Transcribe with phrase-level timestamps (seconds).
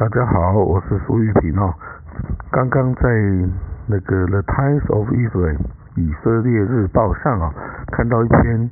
[0.00, 1.74] 大家好，我是苏玉平哦。
[2.50, 3.02] 刚刚在
[3.86, 5.58] 那个《The Times of Israel》
[5.94, 7.52] 以色列日报上啊，
[7.92, 8.70] 看到一篇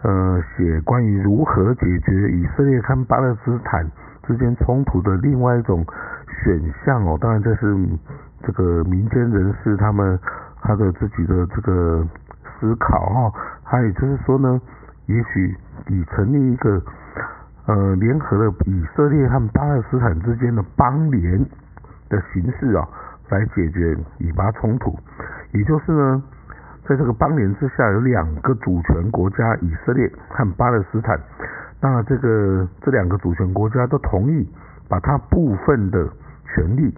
[0.00, 3.86] 呃写关于如何解决以色列和巴勒斯坦
[4.26, 5.84] 之间冲突的另外一种
[6.42, 7.18] 选项哦。
[7.20, 7.76] 当然这是
[8.42, 10.18] 这个民间人士他们
[10.62, 12.02] 他的自己的这个
[12.58, 13.30] 思考哦。
[13.62, 14.58] 还有就是说呢，
[15.04, 15.54] 也许
[15.88, 16.80] 以成立一个。
[17.66, 21.42] 呃，联合了以色列和巴勒斯坦之间的邦联
[22.10, 22.86] 的形式啊，
[23.30, 24.94] 来解决以巴冲突。
[25.52, 26.22] 也就是呢，
[26.86, 31.18] 在这个邦联之下，有两个主权国家，以色列和巴勒斯坦。
[31.80, 34.46] 那这个这两个主权国家都同意
[34.86, 36.06] 把它部分的
[36.46, 36.94] 权利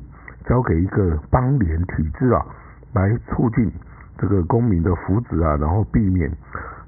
[0.47, 2.45] 交给一个邦联体制啊，
[2.93, 3.71] 来促进
[4.19, 6.29] 这个公民的福祉啊，然后避免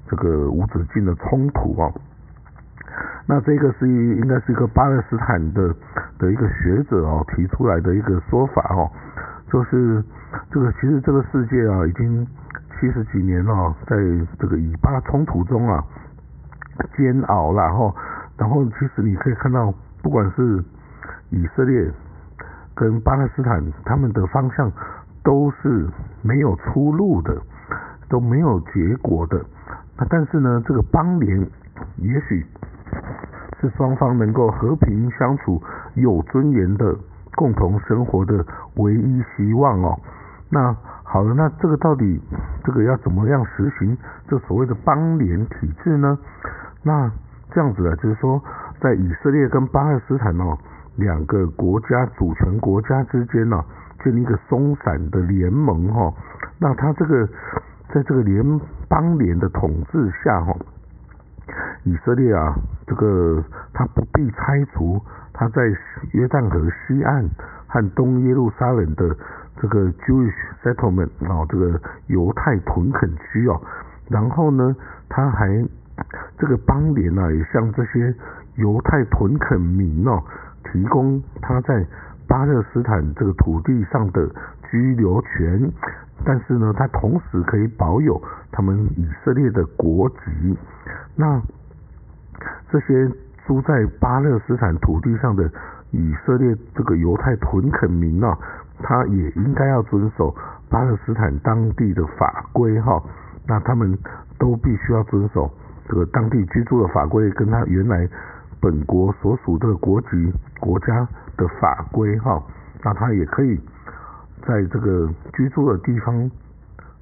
[0.09, 1.89] 这个无止境的冲突啊。
[3.31, 5.71] 那这个是应该是一个巴勒斯坦的
[6.17, 8.89] 的一个学者哦提出来的一个说法哦，
[9.51, 10.03] 就是
[10.49, 12.25] 这个其实这个世界啊已经
[12.73, 13.95] 七十几年了，在
[14.39, 15.83] 这个以巴冲突中啊
[16.97, 17.93] 煎熬了哈，
[18.35, 19.71] 然后其实你可以看到，
[20.01, 20.63] 不管是
[21.29, 21.87] 以色列
[22.73, 24.71] 跟巴勒斯坦，他们的方向
[25.23, 25.87] 都是
[26.23, 27.39] 没有出路的，
[28.09, 29.39] 都没有结果的。
[29.99, 31.39] 那但是呢，这个邦联
[31.97, 32.43] 也许。
[33.59, 35.61] 是双方能够和平相处、
[35.95, 36.95] 有尊严的
[37.35, 39.99] 共同生活的唯一希望哦。
[40.49, 42.21] 那好了，那这个到底
[42.63, 46.17] 这个要怎么样实行这所谓的邦联体制呢？
[46.83, 47.11] 那
[47.51, 48.41] 这样子啊，就是说，
[48.79, 50.57] 在以色列跟巴勒斯坦哦
[50.95, 53.63] 两个国家主权国家之间呢，
[54.03, 56.13] 建立一个松散的联盟哈。
[56.59, 57.27] 那他这个
[57.93, 60.55] 在这个联邦联的统治下哈。
[61.83, 62.53] 以色列啊，
[62.89, 64.99] 这个他不必拆除
[65.31, 65.61] 他在
[66.11, 67.23] 约旦河西岸
[67.67, 69.15] 和东耶路撒冷的
[69.61, 73.61] 这个 Jewish settlement 啊，这个犹太屯垦区哦。
[74.09, 74.75] 然后呢，
[75.07, 75.47] 他还
[76.39, 78.15] 这个邦联啊，也向这些
[78.55, 80.23] 犹太屯垦民哦，
[80.63, 81.85] 提供他在
[82.27, 84.27] 巴勒斯坦这个土地上的
[84.71, 85.71] 居留权。
[86.25, 90.57] 但是呢，他同时可以保有他们以色列的国籍。
[91.15, 91.39] 那
[92.71, 93.09] 这些
[93.47, 95.49] 住在巴勒斯坦土地上的
[95.91, 98.37] 以色列这个犹太屯垦民啊，
[98.83, 100.35] 他也应该要遵守
[100.69, 103.01] 巴勒斯坦当地的法规哈。
[103.47, 103.97] 那他们
[104.37, 105.51] 都必须要遵守
[105.87, 108.07] 这个当地居住的法规，跟他原来
[108.61, 112.41] 本国所属的国籍国家的法规哈。
[112.83, 113.59] 那他也可以
[114.45, 116.31] 在这个居住的地方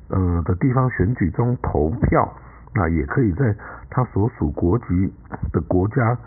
[0.07, 2.33] 呃的地方选举中投票。
[2.75, 3.55] 那也可以在
[3.89, 5.13] 他所属国籍
[5.51, 6.17] 的国家，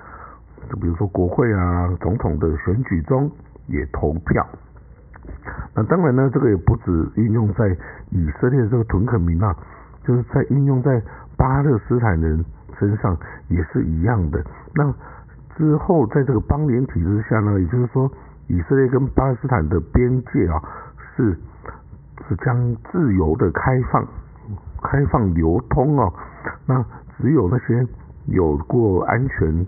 [0.69, 3.31] 就比如说国会啊、总统的选举中
[3.67, 4.47] 也投票。
[5.75, 7.77] 那当然呢，这个也不止运用在
[8.11, 9.55] 以色列这个屯垦民啊，
[10.05, 11.01] 就是在运用在
[11.37, 12.45] 巴勒斯坦人
[12.79, 13.17] 身上
[13.49, 14.45] 也是一样的。
[14.75, 14.93] 那
[15.57, 18.11] 之后在这个邦联体制下呢，也就是说，
[18.49, 20.63] 以色列跟巴勒斯坦的边界啊，
[21.15, 21.39] 是
[22.29, 24.07] 是将自由的开放。
[24.83, 26.11] 开放流通哦，
[26.67, 26.85] 那
[27.19, 27.87] 只有那些
[28.27, 29.67] 有过安全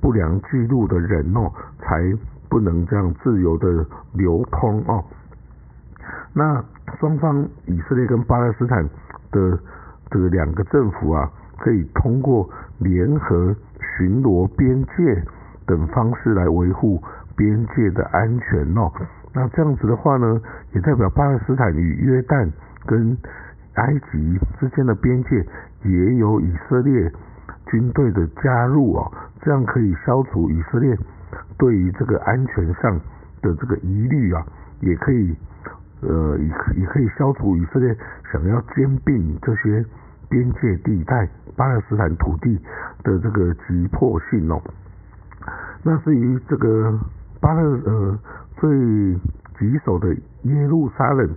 [0.00, 2.12] 不良记录的人哦，才
[2.48, 5.04] 不能这样自由的流通哦。
[6.32, 6.64] 那
[6.98, 8.82] 双方以色列跟巴勒斯坦
[9.30, 9.58] 的
[10.10, 12.48] 这个两个政府啊，可以通过
[12.78, 13.54] 联合
[13.96, 15.22] 巡逻边界
[15.66, 17.00] 等方式来维护
[17.36, 18.90] 边界的安全哦。
[19.32, 20.40] 那这样子的话呢，
[20.72, 22.50] 也代表巴勒斯坦与约旦
[22.86, 23.16] 跟
[23.74, 25.46] 埃及之间的边界
[25.84, 27.12] 也有以色列
[27.66, 30.96] 军队的加入哦，这样可以消除以色列
[31.56, 32.98] 对于这个安全上
[33.40, 34.44] 的这个疑虑啊，
[34.80, 35.36] 也可以
[36.02, 37.96] 呃也也可以消除以色列
[38.32, 39.84] 想要兼并这些
[40.28, 42.58] 边界地带巴勒斯坦土地
[43.04, 44.60] 的这个急迫性哦。
[45.82, 46.98] 那至于这个
[47.40, 48.18] 巴勒呃
[48.58, 49.14] 最
[49.58, 50.12] 棘手的
[50.42, 51.28] 耶路撒冷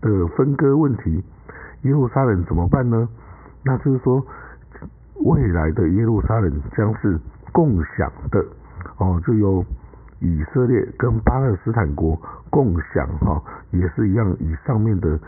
[0.00, 1.22] 的分割问题。
[1.86, 3.08] 耶路撒冷怎么办呢？
[3.64, 4.24] 那就是说，
[5.24, 7.18] 未来的耶路撒冷将是
[7.52, 8.44] 共享的
[8.98, 9.64] 哦，就由
[10.20, 13.40] 以色列跟巴勒斯坦国共享哈，
[13.70, 15.18] 也是一样以上面的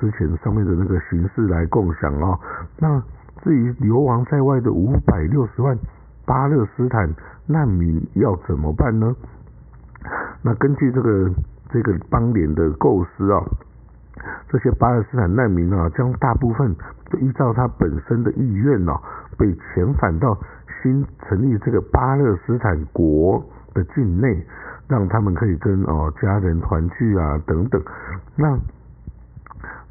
[0.00, 2.38] 之前上面的那个形式来共享啊。
[2.78, 3.00] 那
[3.42, 5.78] 至于流亡在外的五百六十万
[6.26, 7.08] 巴勒斯坦
[7.46, 9.14] 难民要怎么办呢？
[10.42, 11.30] 那根据这个
[11.70, 13.44] 这个邦联的构思啊。
[14.48, 16.74] 这些巴勒斯坦难民啊，将大部分
[17.10, 18.92] 都依照他本身的意愿呢，
[19.38, 20.36] 被遣返到
[20.82, 24.46] 新成立这个巴勒斯坦国的境内。
[24.90, 27.80] 让他们可以跟哦家人团聚啊等等。
[28.34, 28.58] 那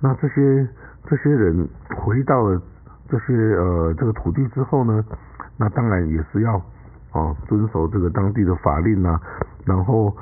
[0.02, 0.68] 那这些
[1.06, 2.62] 这些人回到了
[3.08, 5.02] 这些呃这个土地之后呢，
[5.56, 6.62] 那当然也是要
[7.14, 9.22] 哦遵守这个当地的法令啊，
[9.64, 10.14] 然后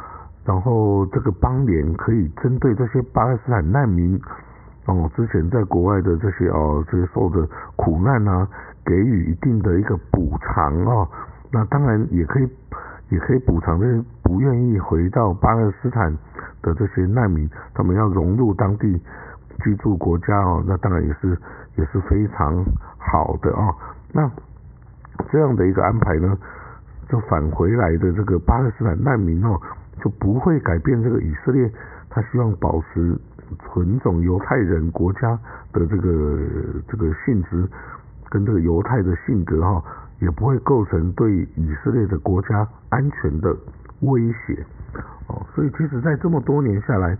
[0.47, 4.17] 然后这个邦联可以针对这些巴勒斯坦难民
[4.85, 7.45] 哦之前在国外的这些哦这些受的
[7.75, 8.47] 苦难啊，
[8.85, 11.05] 给予一定的一个补偿哦，
[11.51, 12.49] 那当然也可以
[13.09, 16.11] 也可以补偿这些不愿意回到巴勒斯坦
[16.61, 18.99] 的这些难民，他们要融入当地。
[19.63, 21.35] 居住国家哦，那当然也是
[21.77, 22.63] 也是非常
[22.99, 23.73] 好的哦。
[24.13, 24.29] 那
[25.31, 26.38] 这样的一个安排呢，
[27.09, 29.59] 就返回来的这个巴勒斯坦难民哦，
[29.99, 31.71] 就不会改变这个以色列
[32.09, 33.17] 他希望保持
[33.59, 35.38] 纯种犹太人国家
[35.71, 36.39] 的这个
[36.88, 37.67] 这个性质
[38.29, 39.83] 跟这个犹太的性格哈，
[40.19, 43.55] 也不会构成对以色列的国家安全的
[44.01, 44.65] 威胁
[45.27, 45.45] 哦。
[45.55, 47.17] 所以其实，在这么多年下来。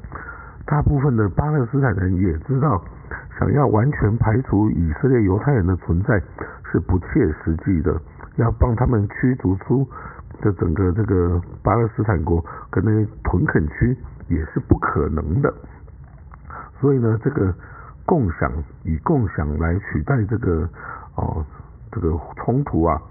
[0.69, 2.83] 大部分的巴勒斯坦人也知道，
[3.39, 6.21] 想要完全排除以色列犹太人的存在
[6.69, 7.97] 是不切实际的，
[8.38, 9.88] 要帮他们驱逐出
[10.42, 13.95] 这整个这个巴勒斯坦国跟那些屯垦区
[14.30, 15.54] 也是不可能的。
[16.80, 17.54] 所以呢，这个
[18.06, 18.51] 共享
[18.84, 20.68] 以共享来取代这个
[21.16, 21.45] 哦
[21.92, 23.01] 这个冲突啊，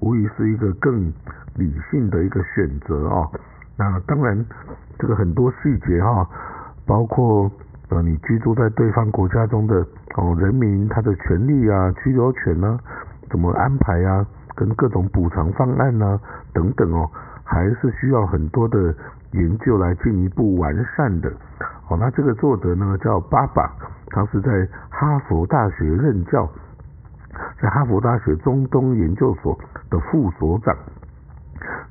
[0.00, 1.12] 无疑是一个更
[1.56, 3.28] 理性的一个选择啊。
[3.76, 4.46] 那当然，
[4.98, 6.28] 这个很多细节哈。
[6.86, 7.50] 包括
[7.88, 9.76] 呃，你居住在对方国家中的
[10.16, 12.78] 哦人民，他的权利啊、居留权呢，
[13.30, 16.20] 怎么安排啊，跟各种补偿方案啊
[16.52, 17.10] 等等哦，
[17.42, 18.94] 还是需要很多的
[19.32, 21.28] 研究来进一步完善的。
[21.88, 23.70] 哦，那这个作者呢叫巴巴，
[24.08, 26.48] 他是在哈佛大学任教，
[27.60, 29.58] 在哈佛大学中东研究所
[29.90, 30.74] 的副所长。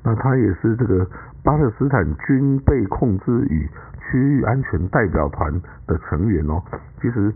[0.03, 1.07] 那他也是这个
[1.43, 3.69] 巴勒斯坦军备控制与
[3.99, 5.51] 区域安全代表团
[5.87, 6.61] 的成员哦，
[7.01, 7.33] 其实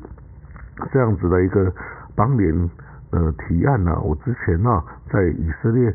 [0.92, 1.72] 这样子的一个
[2.16, 2.70] 邦联
[3.12, 5.94] 呃提案呢，我之前呢在以色列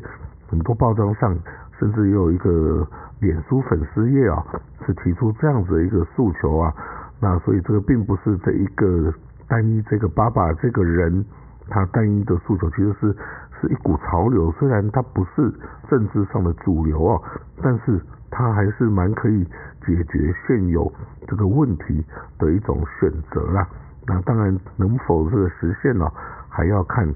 [0.49, 1.37] 很多报章上，
[1.79, 2.87] 甚至也有一个
[3.19, 4.45] 脸书粉丝页啊，
[4.85, 6.73] 是提出这样子的一个诉求啊，
[7.19, 9.13] 那所以这个并不是这一个
[9.47, 11.25] 单一这个爸爸这个人
[11.69, 13.15] 他单一的诉求，其实是
[13.61, 15.53] 是一股潮流，虽然它不是
[15.89, 17.21] 政治上的主流啊，
[17.61, 18.01] 但是。
[18.35, 19.43] 它还是蛮可以
[19.85, 20.91] 解决现有
[21.27, 22.03] 这个问题
[22.39, 23.69] 的一种选择啦。
[24.07, 26.11] 那当然能否这个实现呢，
[26.55, 27.11] 还要看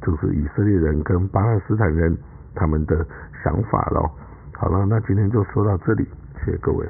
[0.00, 2.16] 就是以色列人跟巴勒斯坦人
[2.54, 3.06] 他们的
[3.44, 4.10] 想法咯。
[4.54, 6.06] 好了，那今天就说到这里，
[6.42, 6.88] 谢谢各位。